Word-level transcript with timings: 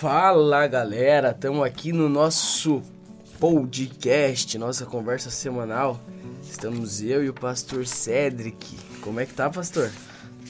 Fala 0.00 0.66
galera, 0.66 1.30
estamos 1.30 1.62
aqui 1.62 1.92
no 1.92 2.08
nosso 2.08 2.80
podcast, 3.38 4.56
nossa 4.56 4.86
conversa 4.86 5.28
semanal. 5.28 6.00
Estamos 6.42 7.02
eu 7.02 7.22
e 7.22 7.28
o 7.28 7.34
pastor 7.34 7.86
Cedric. 7.86 8.78
Como 9.02 9.20
é 9.20 9.26
que 9.26 9.34
tá, 9.34 9.50
pastor? 9.50 9.92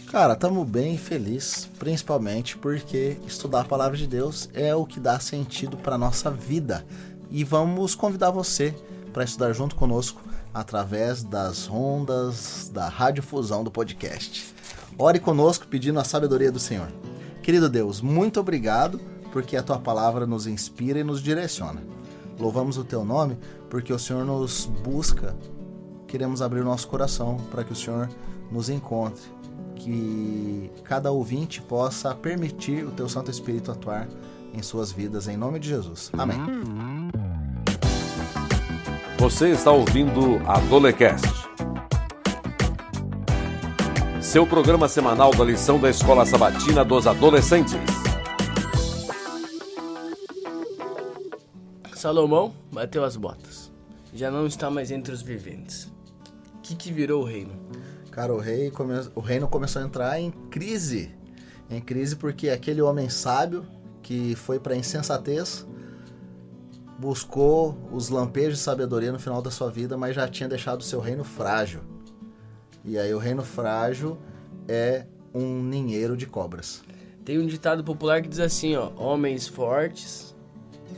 Cara, 0.06 0.34
estamos 0.34 0.64
bem 0.68 0.96
feliz, 0.96 1.68
principalmente 1.80 2.56
porque 2.56 3.16
estudar 3.26 3.62
a 3.62 3.64
palavra 3.64 3.96
de 3.96 4.06
Deus 4.06 4.48
é 4.54 4.72
o 4.72 4.86
que 4.86 5.00
dá 5.00 5.18
sentido 5.18 5.76
para 5.76 5.98
nossa 5.98 6.30
vida. 6.30 6.86
E 7.28 7.42
vamos 7.42 7.96
convidar 7.96 8.30
você 8.30 8.72
para 9.12 9.24
estudar 9.24 9.52
junto 9.52 9.74
conosco 9.74 10.22
através 10.54 11.24
das 11.24 11.68
ondas 11.68 12.70
da 12.72 12.88
radiofusão 12.88 13.64
do 13.64 13.70
podcast. 13.72 14.54
Ore 14.96 15.18
conosco 15.18 15.66
pedindo 15.66 15.98
a 15.98 16.04
sabedoria 16.04 16.52
do 16.52 16.60
Senhor. 16.60 16.86
Querido 17.42 17.68
Deus, 17.68 18.00
muito 18.00 18.38
obrigado 18.38 19.18
porque 19.32 19.56
a 19.56 19.62
tua 19.62 19.78
palavra 19.78 20.26
nos 20.26 20.46
inspira 20.46 21.00
e 21.00 21.04
nos 21.04 21.22
direciona. 21.22 21.82
Louvamos 22.38 22.78
o 22.78 22.84
teu 22.84 23.04
nome 23.04 23.38
porque 23.68 23.92
o 23.92 23.98
Senhor 23.98 24.24
nos 24.24 24.66
busca. 24.66 25.36
Queremos 26.06 26.42
abrir 26.42 26.60
o 26.60 26.64
nosso 26.64 26.88
coração 26.88 27.36
para 27.50 27.62
que 27.62 27.72
o 27.72 27.76
Senhor 27.76 28.08
nos 28.50 28.68
encontre, 28.68 29.22
que 29.76 30.70
cada 30.84 31.10
ouvinte 31.10 31.62
possa 31.62 32.14
permitir 32.14 32.84
o 32.84 32.90
teu 32.90 33.08
Santo 33.08 33.30
Espírito 33.30 33.70
atuar 33.70 34.08
em 34.52 34.62
suas 34.62 34.90
vidas, 34.90 35.28
em 35.28 35.36
nome 35.36 35.60
de 35.60 35.68
Jesus. 35.68 36.10
Amém. 36.16 36.38
Você 39.18 39.50
está 39.50 39.70
ouvindo 39.70 40.40
a 40.46 40.58
Dolecast. 40.60 41.28
Seu 44.20 44.46
programa 44.46 44.88
semanal 44.88 45.34
da 45.34 45.44
lição 45.44 45.78
da 45.78 45.90
Escola 45.90 46.24
Sabatina 46.24 46.84
dos 46.84 47.06
Adolescentes. 47.06 47.99
Salomão 52.00 52.54
bateu 52.72 53.04
as 53.04 53.14
botas. 53.14 53.70
Já 54.14 54.30
não 54.30 54.46
está 54.46 54.70
mais 54.70 54.90
entre 54.90 55.12
os 55.12 55.20
viventes. 55.20 55.84
O 56.54 56.60
que, 56.62 56.74
que 56.74 56.90
virou 56.90 57.20
o 57.20 57.26
reino? 57.26 57.52
Cara, 58.10 58.32
o, 58.32 58.38
rei 58.38 58.70
come... 58.70 58.94
o 59.14 59.20
reino 59.20 59.46
começou 59.46 59.82
a 59.82 59.84
entrar 59.84 60.18
em 60.18 60.30
crise. 60.50 61.14
Em 61.68 61.78
crise 61.78 62.16
porque 62.16 62.48
aquele 62.48 62.80
homem 62.80 63.10
sábio 63.10 63.66
que 64.02 64.34
foi 64.34 64.58
para 64.58 64.74
insensatez 64.74 65.66
buscou 66.98 67.76
os 67.92 68.08
lampejos 68.08 68.60
de 68.60 68.64
sabedoria 68.64 69.12
no 69.12 69.18
final 69.18 69.42
da 69.42 69.50
sua 69.50 69.70
vida, 69.70 69.94
mas 69.98 70.16
já 70.16 70.26
tinha 70.26 70.48
deixado 70.48 70.80
o 70.80 70.84
seu 70.84 71.00
reino 71.00 71.22
frágil. 71.22 71.82
E 72.82 72.98
aí 72.98 73.12
o 73.12 73.18
reino 73.18 73.42
frágil 73.42 74.16
é 74.66 75.04
um 75.34 75.62
ninheiro 75.62 76.16
de 76.16 76.26
cobras. 76.26 76.82
Tem 77.26 77.38
um 77.38 77.46
ditado 77.46 77.84
popular 77.84 78.22
que 78.22 78.28
diz 78.28 78.40
assim, 78.40 78.74
ó, 78.74 78.90
homens 78.96 79.46
fortes 79.46 80.34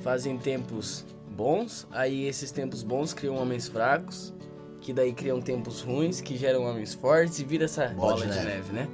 fazem 0.03 0.39
tempos 0.39 1.05
bons, 1.29 1.87
aí 1.91 2.27
esses 2.27 2.51
tempos 2.51 2.83
bons 2.83 3.13
criam 3.15 3.37
homens 3.37 3.69
fracos, 3.69 4.33
que 4.81 4.93
daí 4.93 5.13
criam 5.13 5.41
tempos 5.41 5.81
ruins, 5.81 6.21
que 6.21 6.37
geram 6.37 6.65
homens 6.65 6.95
fortes 6.95 7.39
e 7.39 7.45
vira 7.45 7.65
essa 7.65 7.89
bola, 7.89 8.15
bola 8.15 8.27
de, 8.27 8.35
neve. 8.35 8.45
neve, 8.47 8.73
né? 8.73 8.89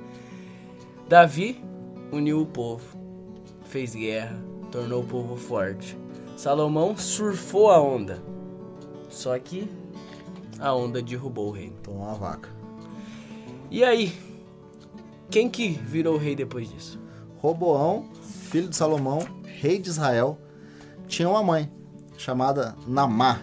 Davi 1.08 1.62
uniu 2.12 2.42
o 2.42 2.46
povo, 2.46 2.98
fez 3.64 3.94
guerra, 3.94 4.38
tornou 4.70 5.02
o 5.02 5.06
povo 5.06 5.36
forte. 5.36 5.96
Salomão 6.36 6.96
surfou 6.96 7.70
a 7.70 7.80
onda. 7.80 8.22
Só 9.08 9.36
que 9.38 9.68
a 10.60 10.74
onda 10.74 11.02
derrubou 11.02 11.48
o 11.48 11.50
reino. 11.50 11.76
Tomou 11.82 12.02
uma 12.02 12.14
vaca. 12.14 12.48
E 13.70 13.82
aí? 13.82 14.12
Quem 15.30 15.48
que 15.48 15.70
virou 15.70 16.16
rei 16.16 16.36
depois 16.36 16.70
disso? 16.70 17.00
Roboão, 17.38 18.08
filho 18.22 18.68
de 18.68 18.76
Salomão, 18.76 19.20
rei 19.44 19.78
de 19.78 19.88
Israel, 19.88 20.38
tinha 21.08 21.28
uma 21.28 21.42
mãe 21.42 21.70
chamada 22.16 22.76
Namá. 22.86 23.40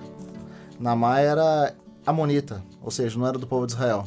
Namá 0.79 1.19
era 1.19 1.75
amonita, 2.05 2.63
ou 2.81 2.91
seja, 2.91 3.17
não 3.17 3.27
era 3.27 3.37
do 3.37 3.47
povo 3.47 3.65
de 3.65 3.73
Israel. 3.73 4.05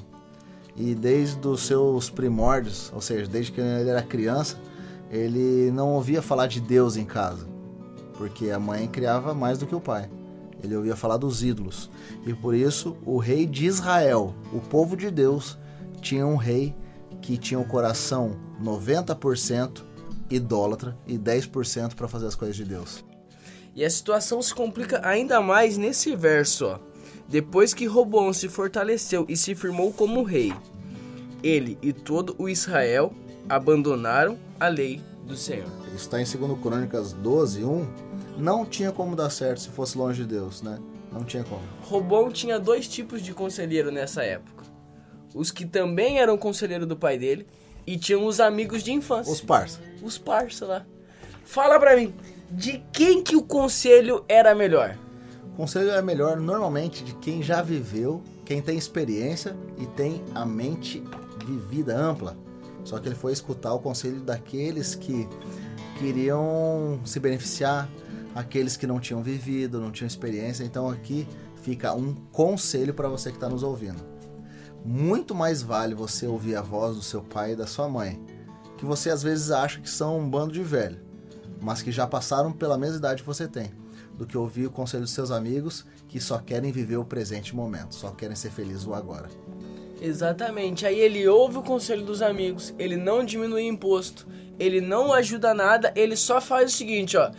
E 0.77 0.95
desde 0.95 1.47
os 1.47 1.63
seus 1.63 2.09
primórdios, 2.09 2.93
ou 2.95 3.01
seja, 3.01 3.29
desde 3.29 3.51
que 3.51 3.61
ele 3.61 3.91
era 3.91 4.01
criança, 4.01 4.57
ele 5.11 5.71
não 5.73 5.95
ouvia 5.95 6.23
falar 6.23 6.47
de 6.47 6.61
Deus 6.61 6.97
em 6.97 7.05
casa, 7.05 7.47
porque 8.17 8.51
a 8.51 8.59
mãe 8.59 8.87
criava 8.87 9.35
mais 9.35 9.59
do 9.59 9.67
que 9.67 9.75
o 9.75 9.81
pai. 9.81 10.09
Ele 10.63 10.77
ouvia 10.77 10.97
falar 10.97 11.17
dos 11.17 11.43
ídolos. 11.43 11.91
E 12.27 12.35
por 12.35 12.55
isso, 12.55 12.97
o 13.05 13.19
rei 13.19 13.47
de 13.47 13.67
Israel, 13.67 14.35
o 14.53 14.61
povo 14.61 14.97
de 14.97 15.11
Deus, 15.11 15.59
tinha 16.01 16.27
um 16.27 16.37
rei 16.37 16.75
que 17.21 17.37
tinha 17.37 17.59
o 17.59 17.63
um 17.63 17.67
coração 17.67 18.37
90% 18.63 19.85
idólatra 20.31 20.97
e 21.07 21.19
10% 21.19 21.95
para 21.95 22.09
fazer 22.09 22.27
as 22.27 22.35
coisas 22.35 22.57
de 22.57 22.65
Deus. 22.65 23.05
E 23.79 23.85
a 23.85 23.89
situação 23.89 24.43
se 24.43 24.53
complica 24.53 25.01
ainda 25.07 25.41
mais 25.41 25.79
nesse 25.79 26.17
verso, 26.17 26.67
ó. 26.67 26.81
Depois 27.29 27.73
que 27.73 27.87
Roboão 27.87 28.33
se 28.33 28.49
fortaleceu 28.49 29.25
e 29.29 29.37
se 29.37 29.55
firmou 29.55 29.93
como 29.93 30.25
rei, 30.25 30.53
ele 31.45 31.79
e 31.81 31.93
todo 31.93 32.35
o 32.39 32.49
Israel 32.49 33.13
abandonaram 33.49 34.37
a 34.59 34.67
lei 34.67 35.01
do 35.25 35.37
Senhor. 35.37 35.71
Está 35.95 36.21
em 36.21 36.25
2 36.25 36.61
Crônicas 36.61 37.13
12, 37.13 37.63
1. 37.63 37.87
Não 38.37 38.67
tinha 38.67 38.91
como 38.91 39.15
dar 39.15 39.31
certo 39.31 39.61
se 39.61 39.69
fosse 39.69 39.97
longe 39.97 40.23
de 40.23 40.29
Deus, 40.29 40.61
né? 40.61 40.81
Não 41.13 41.23
tinha 41.23 41.45
como. 41.45 41.63
Roboão 41.83 42.33
tinha 42.33 42.59
dois 42.59 42.89
tipos 42.89 43.23
de 43.23 43.33
conselheiro 43.33 43.93
nessa 43.93 44.25
época. 44.25 44.65
Os 45.33 45.53
que 45.53 45.65
também 45.65 46.19
eram 46.19 46.37
conselheiro 46.37 46.85
do 46.85 46.97
pai 46.97 47.17
dele 47.17 47.47
e 47.87 47.97
tinham 47.97 48.27
os 48.27 48.41
amigos 48.41 48.83
de 48.83 48.91
infância. 48.91 49.33
Os 49.33 49.41
parça. 49.41 49.79
Os 50.03 50.19
parça 50.19 50.67
lá. 50.67 50.87
Fala 51.45 51.79
pra 51.79 51.97
mim, 51.97 52.13
de 52.51 52.83
quem 52.93 53.23
que 53.23 53.37
o 53.37 53.43
conselho 53.43 54.25
era 54.29 54.55
melhor? 54.55 54.97
O 55.53 55.57
conselho 55.57 55.91
é 55.91 56.01
melhor 56.01 56.39
normalmente 56.39 57.05
de 57.05 57.15
quem 57.15 57.43
já 57.43 57.61
viveu, 57.61 58.23
quem 58.45 58.63
tem 58.63 58.79
experiência 58.79 59.57
e 59.77 59.87
tem 59.87 60.23
a 60.35 60.47
mente 60.47 61.03
vivida 61.45 61.97
ampla. 61.97 62.37
Só 62.85 62.99
que 62.99 63.09
ele 63.09 63.15
foi 63.15 63.33
escutar 63.33 63.75
o 63.75 63.81
conselho 63.81 64.21
daqueles 64.21 64.95
que 64.95 65.29
queriam 65.99 67.01
se 67.05 67.21
beneficiar, 67.21 67.89
aqueles 68.35 68.77
que 68.77 68.87
não 68.87 68.99
tinham 68.99 69.23
vivido, 69.23 69.81
não 69.81 69.91
tinham 69.91 70.07
experiência. 70.07 70.65
Então 70.65 70.89
aqui 70.89 71.29
fica 71.63 71.93
um 71.93 72.15
conselho 72.33 72.95
para 72.95 73.09
você 73.09 73.31
que 73.31 73.37
está 73.37 73.49
nos 73.49 73.63
ouvindo. 73.63 74.03
Muito 74.85 75.35
mais 75.35 75.61
vale 75.61 75.95
você 75.95 76.27
ouvir 76.27 76.57
a 76.57 76.63
voz 76.63 76.97
do 76.97 77.03
seu 77.03 77.21
pai 77.21 77.53
e 77.53 77.57
da 77.57 77.67
sua 77.67 77.89
mãe, 77.89 78.19
que 78.79 78.87
você 78.87 79.11
às 79.11 79.23
vezes 79.23 79.51
acha 79.51 79.81
que 79.81 79.91
são 79.91 80.19
um 80.19 80.31
bando 80.31 80.53
de 80.53 80.63
velho 80.63 81.08
mas 81.61 81.83
que 81.83 81.93
já 81.93 82.07
passaram 82.07 82.53
pela 82.53 82.79
mesma 82.79 82.99
idade 82.99 83.23
que 83.23 83.27
você 83.27 83.49
tem, 83.49 83.71
do 84.15 84.27
que 84.27 84.37
ouvir 84.37 84.67
o 84.67 84.71
conselho 84.71 85.05
dos 85.05 85.13
seus 85.13 85.31
amigos 85.31 85.85
que 86.09 86.21
só 86.21 86.39
querem 86.39 86.73
viver 86.73 86.97
o 86.97 87.05
presente 87.05 87.55
momento, 87.55 87.95
só 87.95 88.11
querem 88.11 88.37
ser 88.37 88.51
felizes 88.51 88.87
o 88.87 88.95
agora. 88.95 89.29
Exatamente. 90.01 90.87
Aí 90.87 90.99
ele 90.99 91.27
ouve 91.29 91.59
o 91.59 91.63
conselho 91.63 92.05
dos 92.05 92.23
amigos, 92.23 92.75
ele 92.79 92.97
não 92.97 93.25
diminui 93.25 93.67
imposto, 93.67 94.27
ele 94.59 94.81
não 94.81 95.13
ajuda 95.13 95.53
nada, 95.53 95.93
ele 95.95 96.17
só 96.17 96.41
faz 96.41 96.73
o 96.73 96.77
seguinte, 96.77 97.17
ó. 97.17 97.31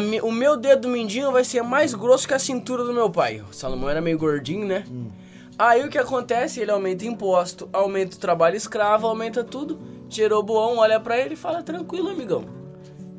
Mi, 0.00 0.20
o 0.20 0.32
meu 0.32 0.56
dedo 0.56 0.88
mindinho 0.88 1.30
vai 1.30 1.44
ser 1.44 1.62
mais 1.62 1.94
grosso 1.94 2.26
que 2.26 2.34
a 2.34 2.38
cintura 2.38 2.82
do 2.82 2.92
meu 2.92 3.08
pai. 3.08 3.40
O 3.48 3.54
Salomão 3.54 3.88
era 3.88 4.00
meio 4.00 4.18
gordinho, 4.18 4.66
né? 4.66 4.84
Hum. 4.90 5.10
Aí 5.56 5.84
o 5.84 5.88
que 5.88 5.98
acontece? 5.98 6.60
Ele 6.60 6.72
aumenta 6.72 7.06
imposto, 7.06 7.68
aumenta 7.72 8.16
o 8.16 8.18
trabalho 8.18 8.56
escravo, 8.56 9.06
aumenta 9.06 9.44
tudo. 9.44 9.78
Jeroboão 10.08 10.78
olha 10.78 10.98
para 10.98 11.16
ele 11.18 11.34
e 11.34 11.36
fala: 11.36 11.62
Tranquilo, 11.62 12.08
amigão 12.08 12.57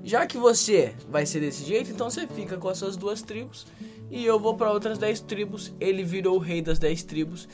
já 0.09 0.25
que 0.25 0.39
você 0.39 0.95
vai 1.07 1.23
ser 1.23 1.39
desse 1.39 1.63
jeito, 1.63 1.91
então 1.91 2.09
você 2.09 2.25
fica 2.25 2.57
com 2.57 2.71
essas 2.71 2.97
duas 2.97 3.21
tribos 3.21 3.67
e 4.09 4.25
eu 4.25 4.39
vou 4.39 4.55
para 4.55 4.71
outras 4.71 4.97
dez 4.97 5.21
tribos. 5.21 5.71
Ele 5.79 6.03
virou 6.03 6.37
o 6.37 6.39
rei 6.39 6.63
das 6.63 6.79
dez 6.79 7.03
tribos 7.03 7.47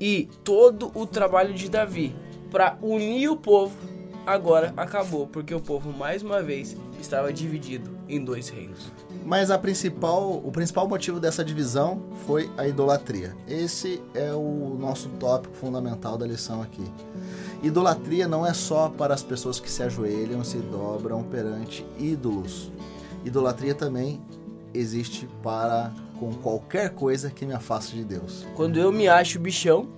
e 0.00 0.26
todo 0.42 0.90
o 0.94 1.06
trabalho 1.06 1.52
de 1.52 1.68
Davi 1.68 2.16
para 2.50 2.78
unir 2.80 3.28
o 3.28 3.36
povo 3.36 3.76
agora 4.26 4.72
acabou, 4.74 5.26
porque 5.26 5.54
o 5.54 5.60
povo 5.60 5.92
mais 5.92 6.22
uma 6.22 6.42
vez 6.42 6.74
estava 6.98 7.30
dividido 7.30 7.90
em 8.08 8.24
dois 8.24 8.48
reinos. 8.48 8.90
Mas 9.28 9.50
a 9.50 9.58
principal, 9.58 10.40
o 10.42 10.50
principal 10.50 10.88
motivo 10.88 11.20
dessa 11.20 11.44
divisão 11.44 12.00
foi 12.24 12.50
a 12.56 12.66
idolatria. 12.66 13.36
Esse 13.46 14.02
é 14.14 14.32
o 14.32 14.74
nosso 14.80 15.10
tópico 15.20 15.54
fundamental 15.54 16.16
da 16.16 16.26
lição 16.26 16.62
aqui. 16.62 16.82
Idolatria 17.62 18.26
não 18.26 18.46
é 18.46 18.54
só 18.54 18.88
para 18.88 19.12
as 19.12 19.22
pessoas 19.22 19.60
que 19.60 19.70
se 19.70 19.82
ajoelham, 19.82 20.42
se 20.42 20.56
dobram 20.56 21.22
perante 21.24 21.84
ídolos. 21.98 22.72
Idolatria 23.22 23.74
também 23.74 24.18
existe 24.72 25.28
para 25.42 25.92
com 26.18 26.32
qualquer 26.32 26.94
coisa 26.94 27.30
que 27.30 27.44
me 27.44 27.52
afaste 27.52 27.96
de 27.96 28.04
Deus. 28.04 28.46
Quando 28.56 28.78
eu 28.78 28.90
me 28.90 29.08
acho 29.08 29.38
bichão, 29.38 29.90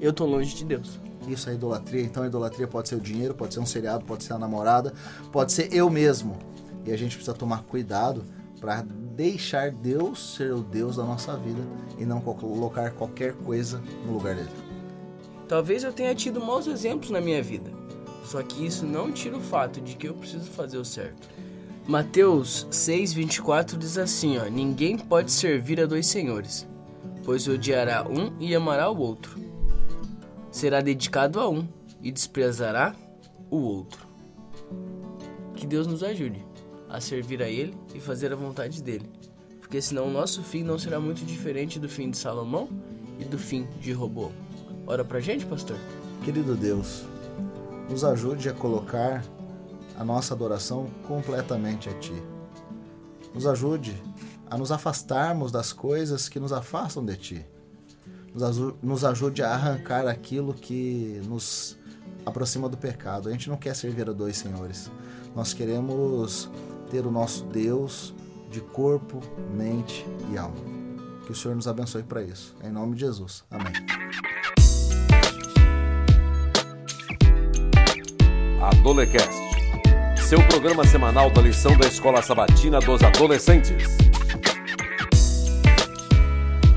eu 0.00 0.12
tô 0.12 0.24
longe 0.24 0.54
de 0.54 0.64
Deus. 0.64 1.00
Isso 1.26 1.50
é 1.50 1.54
idolatria. 1.54 2.02
Então 2.02 2.22
a 2.22 2.28
idolatria 2.28 2.68
pode 2.68 2.88
ser 2.88 2.94
o 2.94 3.00
dinheiro, 3.00 3.34
pode 3.34 3.52
ser 3.52 3.58
um 3.58 3.66
seriado, 3.66 4.04
pode 4.04 4.22
ser 4.22 4.34
a 4.34 4.38
namorada, 4.38 4.94
pode 5.32 5.50
ser 5.50 5.74
eu 5.74 5.90
mesmo. 5.90 6.38
E 6.84 6.92
a 6.92 6.96
gente 6.96 7.16
precisa 7.16 7.36
tomar 7.36 7.64
cuidado 7.64 8.35
para 8.60 8.82
deixar 9.16 9.70
Deus 9.70 10.34
ser 10.34 10.52
o 10.52 10.60
Deus 10.60 10.96
da 10.96 11.04
nossa 11.04 11.36
vida 11.36 11.62
e 11.98 12.04
não 12.04 12.20
colocar 12.20 12.90
qualquer 12.90 13.32
coisa 13.34 13.82
no 14.04 14.12
lugar 14.12 14.34
dele. 14.34 14.50
Talvez 15.48 15.84
eu 15.84 15.92
tenha 15.92 16.14
tido 16.14 16.40
maus 16.40 16.66
exemplos 16.66 17.10
na 17.10 17.20
minha 17.20 17.42
vida, 17.42 17.70
só 18.24 18.42
que 18.42 18.66
isso 18.66 18.84
não 18.84 19.12
tira 19.12 19.36
o 19.36 19.40
fato 19.40 19.80
de 19.80 19.96
que 19.96 20.08
eu 20.08 20.14
preciso 20.14 20.50
fazer 20.50 20.78
o 20.78 20.84
certo. 20.84 21.28
Mateus 21.86 22.66
6:24 22.70 23.76
diz 23.78 23.96
assim, 23.96 24.38
ó: 24.38 24.44
Ninguém 24.46 24.98
pode 24.98 25.30
servir 25.30 25.80
a 25.80 25.86
dois 25.86 26.06
senhores, 26.06 26.66
pois 27.24 27.46
odiará 27.46 28.06
um 28.08 28.32
e 28.40 28.54
amará 28.54 28.90
o 28.90 28.98
outro. 28.98 29.38
Será 30.50 30.80
dedicado 30.80 31.38
a 31.38 31.48
um 31.48 31.66
e 32.02 32.10
desprezará 32.10 32.94
o 33.50 33.56
outro. 33.58 34.06
Que 35.54 35.66
Deus 35.66 35.86
nos 35.86 36.02
ajude 36.02 36.44
a 36.88 37.00
servir 37.00 37.42
a 37.42 37.48
ele 37.48 37.76
e 37.94 38.00
fazer 38.00 38.32
a 38.32 38.36
vontade 38.36 38.82
dele, 38.82 39.10
porque 39.60 39.80
senão 39.80 40.06
o 40.06 40.10
nosso 40.10 40.42
fim 40.42 40.62
não 40.62 40.78
será 40.78 41.00
muito 41.00 41.24
diferente 41.24 41.78
do 41.78 41.88
fim 41.88 42.10
de 42.10 42.16
Salomão 42.16 42.68
e 43.18 43.24
do 43.24 43.38
fim 43.38 43.66
de 43.80 43.92
Roboão. 43.92 44.32
Ora 44.86 45.04
pra 45.04 45.20
gente, 45.20 45.44
pastor. 45.46 45.76
Querido 46.24 46.54
Deus, 46.54 47.04
nos 47.90 48.04
ajude 48.04 48.48
a 48.48 48.52
colocar 48.52 49.24
a 49.98 50.04
nossa 50.04 50.34
adoração 50.34 50.88
completamente 51.06 51.88
a 51.88 51.94
Ti. 51.94 52.14
Nos 53.34 53.46
ajude 53.46 53.96
a 54.48 54.56
nos 54.56 54.70
afastarmos 54.70 55.50
das 55.50 55.72
coisas 55.72 56.28
que 56.28 56.38
nos 56.38 56.52
afastam 56.52 57.04
de 57.04 57.16
Ti. 57.16 57.46
Nos 58.82 59.04
ajude 59.04 59.42
a 59.42 59.50
arrancar 59.50 60.06
aquilo 60.06 60.52
que 60.52 61.20
nos 61.26 61.76
aproxima 62.24 62.68
do 62.68 62.76
pecado. 62.76 63.28
A 63.28 63.32
gente 63.32 63.48
não 63.48 63.56
quer 63.56 63.74
servir 63.74 64.08
a 64.08 64.12
dois 64.12 64.36
senhores. 64.36 64.90
Nós 65.34 65.52
queremos 65.52 66.50
ter 66.90 67.06
o 67.06 67.10
nosso 67.10 67.44
Deus 67.44 68.14
de 68.50 68.60
corpo, 68.60 69.20
mente 69.54 70.06
e 70.32 70.38
alma. 70.38 70.56
Que 71.24 71.32
o 71.32 71.34
Senhor 71.34 71.54
nos 71.54 71.66
abençoe 71.66 72.02
para 72.02 72.22
isso. 72.22 72.56
Em 72.62 72.70
nome 72.70 72.94
de 72.94 73.00
Jesus. 73.00 73.44
Amém. 73.50 73.72
Adolecast, 78.62 79.34
seu 80.28 80.38
programa 80.48 80.84
semanal 80.84 81.30
da 81.30 81.40
lição 81.40 81.76
da 81.76 81.86
Escola 81.86 82.22
Sabatina 82.22 82.80
dos 82.80 83.02
Adolescentes. 83.02 83.96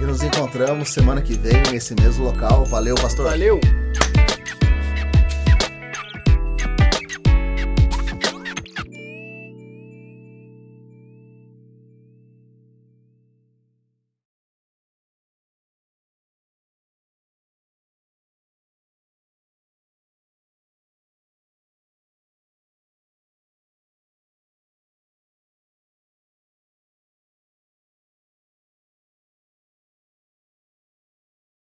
E 0.02 0.04
nos 0.04 0.22
encontramos 0.24 0.90
semana 0.90 1.22
que 1.22 1.34
vem 1.34 1.62
nesse 1.72 1.96
mesmo 1.96 2.26
local. 2.26 2.66
Valeu, 2.66 2.96
pastor. 2.96 3.26
Valeu! 3.26 3.60